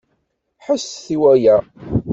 [0.65, 1.57] Ḥesset i waya!